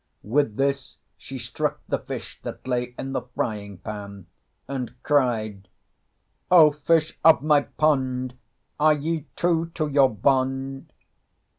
[0.23, 4.25] With this she struck the fish that lay in the frying pan,
[4.67, 5.67] and cried
[6.49, 8.33] "O fish of my pond,
[8.79, 10.91] Are ye true to your bond?"